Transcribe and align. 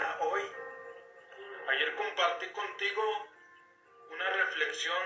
hoy. 0.00 0.42
Ayer 1.68 1.94
compartí 1.94 2.46
contigo 2.48 3.02
una 4.10 4.30
reflexión 4.30 5.02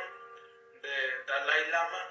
de 0.80 1.24
Dalai 1.27 1.71
Lama. 1.71 2.09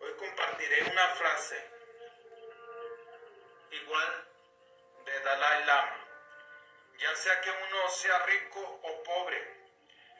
Hoy 0.00 0.12
compartiré 0.16 0.82
una 0.90 1.08
frase 1.08 1.70
igual 3.72 4.28
de 5.04 5.20
Dalai 5.20 5.64
Lama. 5.66 6.04
Ya 6.98 7.14
sea 7.14 7.40
que 7.42 7.50
uno 7.50 7.88
sea 7.90 8.24
rico 8.26 8.80
o 8.82 9.02
pobre, 9.02 9.68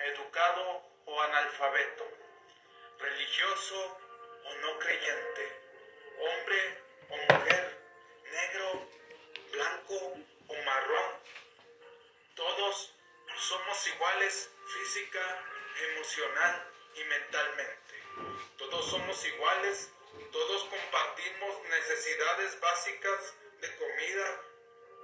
educado 0.01 0.83
o 1.07 1.23
analfabeto, 1.23 2.05
religioso 2.99 3.99
o 4.45 4.55
no 4.57 4.79
creyente, 4.79 5.61
hombre 6.21 6.83
o 7.09 7.33
mujer, 7.33 7.79
negro, 8.31 8.89
blanco 9.53 10.38
marrón. 10.69 11.11
Todos 12.35 12.95
somos 13.37 13.87
iguales 13.87 14.51
física, 14.67 15.25
emocional 15.93 16.71
y 16.95 17.05
mentalmente. 17.05 17.95
Todos 18.59 18.91
somos 18.91 19.25
iguales, 19.25 19.91
todos 20.33 20.65
compartimos 20.65 21.63
necesidades 21.71 22.61
básicas 22.61 23.35
de 23.61 23.77
comida, 23.77 24.43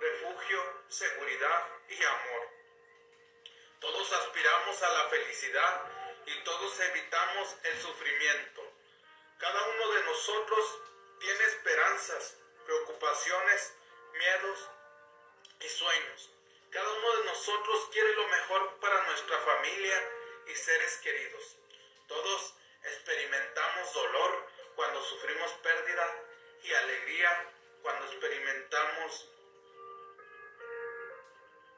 refugio, 0.01 0.83
seguridad 0.89 1.69
y 1.89 2.03
amor. 2.05 2.49
Todos 3.81 4.13
aspiramos 4.13 4.83
a 4.83 4.91
la 4.91 5.09
felicidad 5.09 5.83
y 6.27 6.45
todos 6.45 6.81
evitamos 6.81 7.57
el 7.63 7.81
sufrimiento. 7.81 8.63
Cada 9.39 9.63
uno 9.69 9.93
de 9.93 10.05
nosotros 10.05 10.79
tiene 11.21 11.45
esperanzas, 11.45 12.37
preocupaciones, 12.67 13.75
miedos 14.13 14.71
nosotros 17.47 17.89
quiere 17.93 18.15
lo 18.15 18.27
mejor 18.29 18.75
para 18.81 19.03
nuestra 19.03 19.39
familia 19.41 20.11
y 20.47 20.55
seres 20.55 20.97
queridos. 21.03 21.57
Todos 22.09 22.55
experimentamos 22.83 23.93
dolor 23.93 24.47
cuando 24.75 25.03
sufrimos 25.03 25.51
pérdida 25.63 26.23
y 26.63 26.73
alegría 26.73 27.51
cuando 27.83 28.07
experimentamos, 28.07 29.29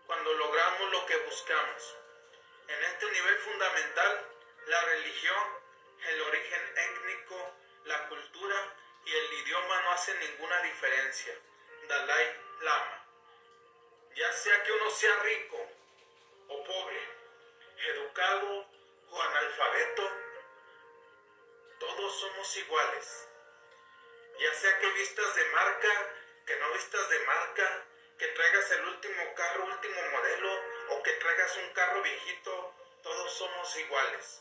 cuando 0.06 0.34
logramos 0.34 0.92
lo 0.92 1.04
que 1.06 1.16
buscamos. 1.16 1.96
En 2.68 2.84
este 2.84 3.10
nivel 3.10 3.36
fundamental, 3.38 4.24
la 4.68 4.80
religión, 4.82 5.42
el 6.10 6.20
origen 6.20 6.78
étnico, 6.78 7.54
la 7.86 8.08
cultura 8.08 8.72
y 9.04 9.12
el 9.12 9.32
idioma 9.32 9.82
no 9.82 9.90
hacen 9.90 10.16
ninguna 10.20 10.62
diferencia. 10.62 11.34
Dalai 11.88 12.40
Lama. 12.60 12.95
Ya 14.16 14.32
sea 14.32 14.62
que 14.62 14.72
uno 14.72 14.90
sea 14.90 15.14
rico 15.24 15.58
o 16.48 16.64
pobre, 16.64 17.00
educado 17.76 18.66
o 19.10 19.22
analfabeto, 19.22 20.10
todos 21.78 22.20
somos 22.20 22.56
iguales. 22.56 23.28
Ya 24.40 24.54
sea 24.54 24.78
que 24.78 24.90
vistas 24.92 25.34
de 25.34 25.44
marca, 25.50 26.14
que 26.46 26.56
no 26.56 26.72
vistas 26.72 27.10
de 27.10 27.18
marca, 27.26 27.84
que 28.18 28.26
traigas 28.28 28.70
el 28.70 28.84
último 28.86 29.34
carro, 29.34 29.64
último 29.66 30.02
modelo, 30.10 30.60
o 30.92 31.02
que 31.02 31.12
traigas 31.12 31.54
un 31.58 31.74
carro 31.74 32.00
viejito, 32.00 32.74
todos 33.02 33.32
somos 33.32 33.76
iguales. 33.76 34.40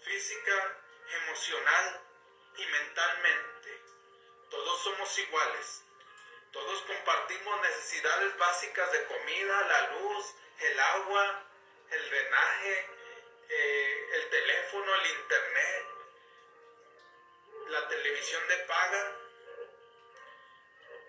Física, 0.00 0.78
emocional 1.22 2.00
y 2.56 2.66
mentalmente. 2.66 3.80
Todos 4.50 4.82
somos 4.82 5.18
iguales. 5.20 5.83
Todos 6.54 6.82
compartimos 6.82 7.60
necesidades 7.62 8.38
básicas 8.38 8.92
de 8.92 9.04
comida, 9.06 9.60
la 9.66 9.88
luz, 9.98 10.36
el 10.60 10.78
agua, 10.78 11.42
el 11.90 12.10
drenaje, 12.10 12.90
eh, 13.48 14.08
el 14.12 14.30
teléfono, 14.30 14.94
el 14.94 15.06
internet, 15.18 15.86
la 17.70 17.88
televisión 17.88 18.46
de 18.46 18.56
paga. 18.58 19.16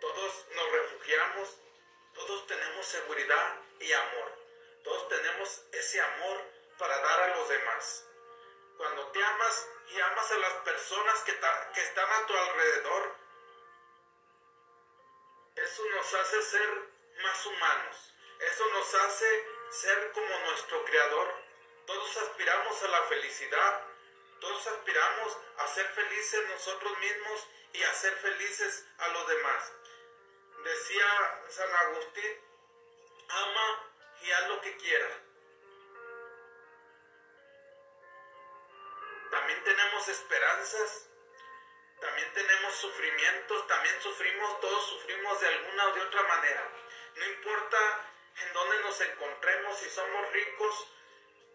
Todos 0.02 0.48
nos 0.56 0.72
refugiamos, 0.72 1.58
todos 2.16 2.48
tenemos 2.48 2.84
seguridad 2.88 3.62
y 3.80 3.94
amor. 3.94 4.40
Todos 4.84 5.08
tenemos 5.10 5.62
ese 5.74 6.02
amor 6.02 6.42
para 6.80 6.98
dar 6.98 7.20
a 7.22 7.36
los 7.38 7.50
demás. 7.50 8.04
Cuando 8.78 9.12
te 9.12 9.24
amas 9.24 9.68
y 9.92 10.00
amas 10.00 10.32
a 10.32 10.38
las 10.38 10.54
personas 10.54 11.22
que, 11.22 11.40
que 11.76 11.82
están 11.82 12.12
a 12.12 12.26
tu 12.26 12.36
alrededor, 12.36 13.25
eso 15.76 15.84
nos 15.90 16.14
hace 16.14 16.42
ser 16.42 16.70
más 17.22 17.46
humanos. 17.46 18.14
Eso 18.40 18.66
nos 18.68 18.96
hace 18.96 19.46
ser 19.72 20.12
como 20.14 20.40
nuestro 20.46 20.86
Creador. 20.86 21.34
Todos 21.86 22.16
aspiramos 22.16 22.82
a 22.82 22.88
la 22.88 23.04
felicidad. 23.04 23.82
Todos 24.40 24.68
aspiramos 24.68 25.38
a 25.58 25.68
ser 25.68 25.86
felices 25.88 26.48
nosotros 26.48 26.98
mismos 27.00 27.48
y 27.74 27.84
a 27.84 27.94
ser 27.94 28.14
felices 28.14 28.88
a 29.00 29.08
los 29.10 29.28
demás. 29.28 29.74
Decía 30.64 31.42
San 31.50 31.76
Agustín, 31.76 32.40
ama 33.28 33.92
y 34.22 34.32
haz 34.32 34.48
lo 34.48 34.62
que 34.62 34.78
quieras. 34.78 35.12
También 39.30 39.62
tenemos 39.66 40.08
esperanzas 40.08 41.10
también 42.00 42.34
tenemos 42.34 42.76
sufrimientos, 42.76 43.68
también 43.68 44.02
sufrimos, 44.02 44.60
todos 44.60 44.90
sufrimos 44.90 45.40
de 45.42 45.48
alguna 45.48 45.88
o 45.88 45.94
de 45.94 46.02
otra 46.02 46.24
manera. 46.24 46.72
No 47.16 47.26
importa 47.26 48.12
en 48.42 48.54
dónde 48.54 48.80
nos 48.80 49.02
encontremos, 49.02 49.78
si 49.78 49.90
somos 49.90 50.32
ricos, 50.32 50.88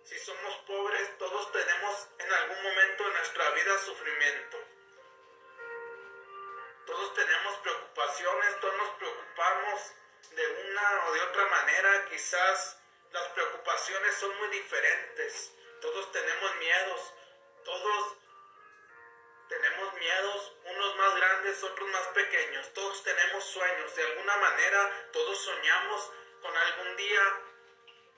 si 0.04 0.18
somos 0.18 0.56
pobres, 0.66 1.18
todos 1.18 1.52
tenemos 1.52 2.08
en 2.18 2.32
algún 2.32 2.62
momento 2.62 3.04
de 3.04 3.10
nuestra 3.10 3.50
vida 3.50 3.78
sufrimiento. 3.78 4.58
Todos 6.86 7.14
tenemos 7.14 7.56
preocupaciones, 7.58 8.60
todos 8.60 8.76
nos 8.76 8.90
preocupamos 8.90 9.92
de 10.32 10.46
una 10.46 11.06
o 11.06 11.12
de 11.12 11.20
otra 11.22 11.46
manera, 11.46 12.06
quizás 12.06 12.80
las 13.12 13.28
preocupaciones 13.28 14.14
son 14.16 14.36
muy 14.38 14.48
diferentes, 14.48 15.52
todos 15.80 16.10
tenemos 16.12 16.56
miedos, 16.56 17.14
todos 17.64 18.16
tenemos 19.50 19.93
miedos, 19.94 20.53
unos 20.65 20.97
más 20.97 21.16
grandes, 21.16 21.62
otros 21.65 21.88
más 21.91 22.06
pequeños. 22.09 22.72
Todos 22.72 23.03
tenemos 23.03 23.44
sueños. 23.44 23.94
De 23.97 24.05
alguna 24.05 24.37
manera, 24.37 25.09
todos 25.12 25.38
soñamos 25.38 26.12
con 26.41 26.56
algún 26.56 26.97
día 26.97 27.21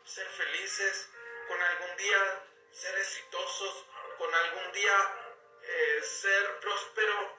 ser 0.05 0.27
felices, 0.27 1.09
con 1.49 1.61
algún 1.61 1.97
día 1.97 2.45
ser 2.71 2.99
exitosos, 2.99 3.87
con 4.19 4.35
algún 4.35 4.73
día 4.73 4.97
eh, 5.63 6.03
ser 6.03 6.61
próspero. 6.61 7.39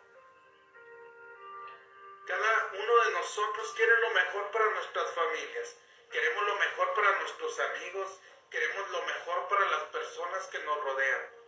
Cada 2.26 2.72
uno 2.74 3.04
de 3.06 3.12
nosotros 3.12 3.74
quiere 3.76 3.96
lo 4.00 4.10
mejor 4.10 4.52
para 4.52 4.72
nuestras 4.72 5.12
familias. 5.12 5.78
Queremos 6.12 6.48
lo 6.48 6.56
mejor 6.56 6.94
para 6.96 7.20
nuestros 7.20 7.60
amigos. 7.60 8.20
Queremos 8.50 8.90
lo 8.90 9.02
mejor 9.04 9.48
para 9.50 9.66
las 9.70 9.84
personas 9.84 10.48
que 10.48 10.60
nos 10.60 10.84
rodean. 10.84 11.43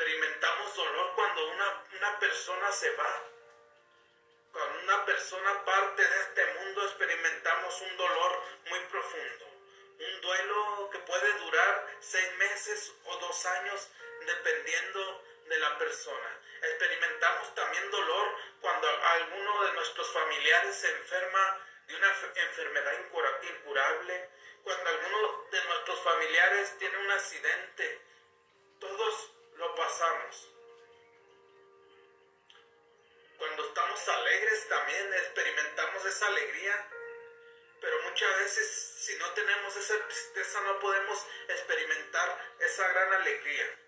Experimentamos 0.00 0.74
dolor 0.76 1.12
cuando 1.14 1.46
una, 1.50 1.84
una 1.98 2.18
persona 2.18 2.72
se 2.72 2.90
va. 2.92 3.22
Cuando 4.50 4.80
una 4.80 5.04
persona 5.04 5.64
parte 5.66 6.02
de 6.02 6.20
este 6.20 6.46
mundo 6.54 6.84
experimentamos 6.84 7.80
un 7.82 7.96
dolor 7.98 8.42
muy 8.70 8.78
profundo. 8.90 9.44
Un 9.98 10.20
duelo 10.22 10.88
que 10.90 10.98
puede 11.00 11.32
durar 11.40 11.86
seis 12.00 12.34
meses 12.38 12.94
o 13.04 13.16
dos 13.18 13.44
años 13.44 13.90
dependiendo 14.24 15.22
de 15.44 15.58
la 15.58 15.76
persona. 15.76 16.40
Experimentamos 16.62 17.54
también 17.54 17.90
dolor 17.90 18.36
cuando 18.62 18.88
alguno 18.88 19.64
de 19.64 19.72
nuestros 19.74 20.10
familiares 20.14 20.76
se 20.76 20.90
enferma 20.92 21.58
de 21.88 21.96
una 21.96 22.08
enfermedad 22.36 22.92
incurable, 23.42 24.30
cuando 24.64 24.88
alguno 24.88 25.46
de 25.50 25.64
nuestros 25.66 26.00
familiares 26.00 26.78
tiene 26.78 26.96
un 26.96 27.10
accidente. 27.10 28.00
Todos 28.78 29.30
lo 29.60 29.74
pasamos. 29.74 30.48
Cuando 33.38 33.64
estamos 33.64 34.08
alegres 34.08 34.68
también 34.68 35.14
experimentamos 35.14 36.04
esa 36.06 36.26
alegría, 36.26 36.88
pero 37.80 38.02
muchas 38.02 38.38
veces 38.38 38.94
si 39.00 39.16
no 39.16 39.30
tenemos 39.32 39.76
esa 39.76 40.06
tristeza 40.06 40.60
no 40.62 40.78
podemos 40.80 41.26
experimentar 41.48 42.54
esa 42.58 42.88
gran 42.88 43.12
alegría. 43.14 43.78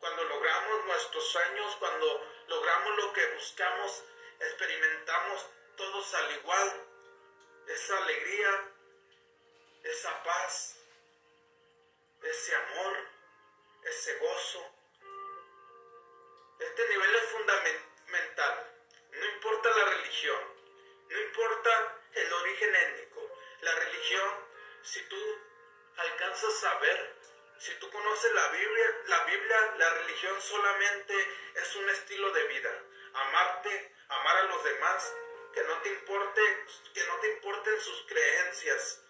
Cuando 0.00 0.24
logramos 0.24 0.84
nuestros 0.86 1.24
sueños, 1.32 1.76
cuando 1.76 2.26
logramos 2.48 2.96
lo 2.96 3.12
que 3.12 3.26
buscamos, 3.34 4.04
experimentamos 4.40 5.46
todos 5.76 6.14
al 6.14 6.32
igual 6.36 6.86
esa 7.68 7.98
alegría, 7.98 8.72
esa 9.84 10.22
paz, 10.22 10.76
ese 12.22 12.54
amor, 12.54 12.67
si 24.88 25.02
tú 25.02 25.38
alcanzas 25.98 26.64
a 26.64 26.78
ver, 26.78 27.14
si 27.58 27.74
tú 27.74 27.90
conoces 27.90 28.32
la 28.32 28.48
Biblia, 28.48 28.96
la 29.08 29.24
Biblia, 29.24 29.74
la 29.76 29.90
religión 29.94 30.40
solamente 30.40 31.14
es 31.56 31.76
un 31.76 31.88
estilo 31.90 32.30
de 32.32 32.44
vida. 32.44 32.70
Amarte, 33.12 33.94
amar 34.08 34.36
a 34.36 34.42
los 34.44 34.64
demás, 34.64 35.14
que 35.52 35.62
no 35.64 35.82
te 35.82 35.90
importe, 35.90 36.40
que 36.94 37.04
no 37.04 37.16
te 37.16 37.32
importen 37.34 37.80
sus 37.80 38.06
creencias. 38.06 39.02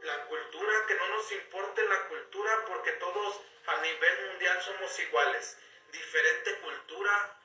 La 0.00 0.26
cultura, 0.26 0.86
que 0.88 0.94
no 0.94 1.08
nos 1.10 1.30
importe 1.30 1.84
la 1.84 2.08
cultura 2.08 2.64
porque 2.66 2.92
todos 2.92 3.40
a 3.66 3.76
nivel 3.80 4.26
mundial 4.30 4.60
somos 4.62 4.98
iguales. 4.98 5.56
Diferente 5.92 6.58
cultura, 6.58 7.40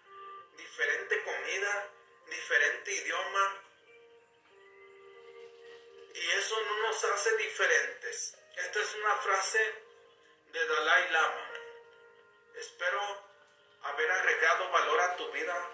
diferente 0.58 1.24
comida, 1.24 1.92
diferente 2.26 2.92
idioma. 2.92 3.67
Y 6.18 6.32
eso 6.32 6.60
no 6.64 6.88
nos 6.88 7.04
hace 7.04 7.38
diferentes. 7.38 8.36
Esta 8.56 8.80
es 8.80 8.96
una 8.96 9.16
frase 9.18 9.76
de 10.52 10.68
Dalai 10.68 11.12
Lama. 11.12 11.52
Espero 12.56 13.00
haber 13.84 14.12
agregado 14.12 14.72
valor 14.72 15.00
a 15.02 15.16
tu 15.16 15.32
vida, 15.32 15.70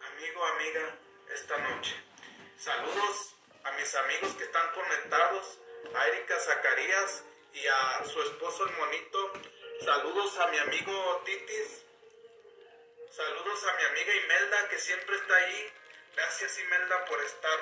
amigo, 0.00 0.46
amiga, 0.46 0.98
esta 1.28 1.58
noche. 1.58 1.94
Saludos 2.56 3.34
a 3.64 3.72
mis 3.72 3.94
amigos 3.94 4.32
que 4.36 4.44
están 4.44 4.72
conectados, 4.72 5.58
a 5.94 6.08
Erika 6.08 6.40
Zacarías 6.40 7.24
y 7.52 7.66
a 7.66 8.04
su 8.06 8.22
esposo 8.22 8.64
el 8.64 8.72
monito. 8.78 9.32
Saludos 9.84 10.38
a 10.38 10.46
mi 10.46 10.58
amigo 10.58 11.22
Titis. 11.26 11.84
Saludos 13.10 13.64
a 13.64 13.74
mi 13.74 13.84
amiga 13.84 14.14
Imelda 14.14 14.68
que 14.70 14.78
siempre 14.78 15.16
está 15.16 15.36
ahí. 15.36 15.72
Gracias 16.16 16.58
Imelda 16.60 17.04
por 17.04 17.22
estar. 17.22 17.58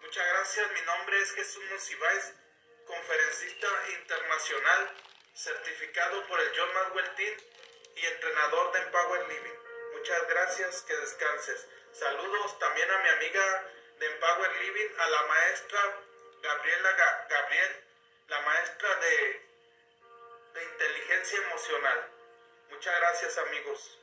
Muchas 0.00 0.26
gracias. 0.26 0.70
Mi 0.72 0.82
nombre 0.82 1.18
es 1.18 1.32
Jesús 1.32 1.64
Monsiváis, 1.70 2.32
conferencista 2.86 3.68
internacional, 4.00 4.94
certificado 5.34 6.26
por 6.26 6.40
el 6.40 6.52
John 6.56 6.72
Maxwell 6.74 7.36
y 7.96 8.06
entrenador 8.06 8.72
de 8.72 8.78
Empower 8.80 9.28
Living. 9.28 9.58
Muchas 9.92 10.28
gracias, 10.28 10.82
que 10.82 10.96
descanses. 10.96 11.66
Saludos 11.92 12.58
también 12.58 12.90
a 12.90 12.98
mi 12.98 13.08
amiga 13.08 13.64
de 13.98 14.06
Empower 14.06 14.56
Living, 14.62 14.88
a 14.98 15.10
la 15.10 15.22
maestra 15.26 16.00
Gabriela 16.42 17.26
Gabriel, 17.28 17.84
la 18.28 18.40
maestra 18.42 18.94
de, 18.96 19.46
de 20.54 20.64
inteligencia 20.64 21.38
emocional. 21.38 22.10
Muchas 22.70 22.96
gracias 23.00 23.38
amigos. 23.38 23.97